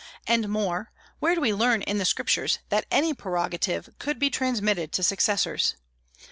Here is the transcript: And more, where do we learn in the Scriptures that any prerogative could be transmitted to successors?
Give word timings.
And 0.25 0.49
more, 0.49 0.89
where 1.19 1.35
do 1.35 1.41
we 1.41 1.53
learn 1.53 1.83
in 1.83 1.99
the 1.99 2.05
Scriptures 2.05 2.57
that 2.69 2.87
any 2.89 3.13
prerogative 3.13 3.87
could 3.99 4.17
be 4.17 4.31
transmitted 4.31 4.91
to 4.93 5.03
successors? 5.03 5.75